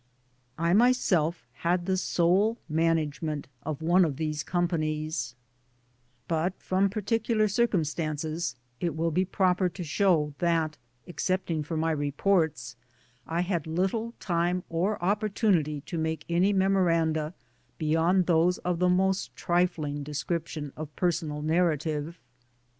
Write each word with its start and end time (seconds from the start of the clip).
I 0.57 0.73
myself 0.73 1.45
had 1.57 1.85
the 1.85 1.95
sole 1.95 2.57
management 2.67 3.47
of 3.61 3.83
one 3.83 4.03
of 4.03 4.15
these 4.17 4.41
Companies; 4.41 5.35
but, 6.27 6.59
from 6.59 6.89
particular 6.89 7.47
circumstances, 7.47 8.55
it 8.79 8.95
will 8.95 9.11
be 9.11 9.25
proper 9.25 9.69
to 9.69 9.83
show 9.83 10.33
that, 10.39 10.79
excepting 11.05 11.61
for 11.61 11.77
my 11.77 11.93
Repcnis, 11.93 12.73
I 13.27 13.41
had 13.41 13.67
little 13.67 14.15
time 14.19 14.63
or 14.69 14.97
c^^rtumty 14.97 15.85
to 15.85 15.97
make 15.99 16.25
any 16.27 16.51
memoranda 16.51 17.35
be 17.77 17.91
yond 17.91 18.25
those 18.25 18.57
erf 18.65 18.79
the 18.79 18.89
most 18.89 19.35
tr^ng 19.35 20.03
description 20.03 20.73
erf 20.75 20.87
personal 20.95 21.43
narrative. 21.43 22.19